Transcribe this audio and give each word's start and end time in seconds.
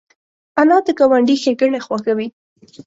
انا 0.61 0.77
د 0.85 0.87
ګاونډي 0.99 1.35
ښېګڼه 1.41 1.79
خوښوي 1.85 2.27